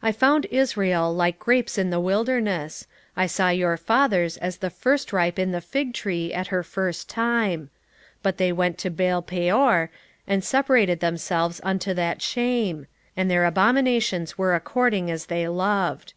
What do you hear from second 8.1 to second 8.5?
but